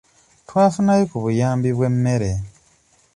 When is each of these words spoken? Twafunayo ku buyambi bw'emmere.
Twafunayo 0.47 1.03
ku 1.11 1.17
buyambi 1.23 1.69
bw'emmere. 1.77 2.31